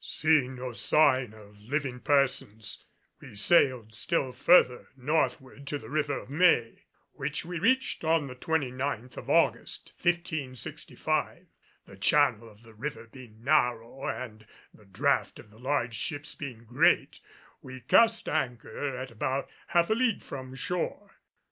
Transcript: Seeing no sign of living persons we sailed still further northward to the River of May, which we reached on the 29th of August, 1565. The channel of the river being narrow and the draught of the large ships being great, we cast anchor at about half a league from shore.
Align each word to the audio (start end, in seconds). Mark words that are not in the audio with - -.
Seeing 0.03 0.55
no 0.55 0.73
sign 0.73 1.31
of 1.31 1.59
living 1.61 1.99
persons 1.99 2.85
we 3.19 3.35
sailed 3.35 3.93
still 3.93 4.31
further 4.33 4.87
northward 4.97 5.67
to 5.67 5.77
the 5.77 5.91
River 5.91 6.17
of 6.17 6.27
May, 6.27 6.85
which 7.13 7.45
we 7.45 7.59
reached 7.59 8.03
on 8.03 8.25
the 8.25 8.33
29th 8.33 9.15
of 9.17 9.29
August, 9.29 9.93
1565. 10.01 11.45
The 11.85 11.97
channel 11.97 12.49
of 12.49 12.63
the 12.63 12.73
river 12.73 13.05
being 13.11 13.43
narrow 13.43 14.07
and 14.07 14.47
the 14.73 14.85
draught 14.85 15.37
of 15.37 15.51
the 15.51 15.59
large 15.59 15.93
ships 15.93 16.33
being 16.33 16.63
great, 16.65 17.19
we 17.61 17.79
cast 17.81 18.27
anchor 18.27 18.97
at 18.97 19.11
about 19.11 19.51
half 19.67 19.91
a 19.91 19.93
league 19.93 20.23
from 20.23 20.55
shore. 20.55 21.17